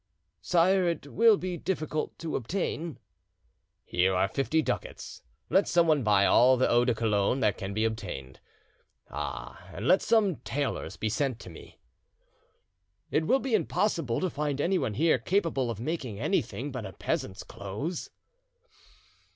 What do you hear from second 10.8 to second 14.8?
be sent to me." "It will be impossible to find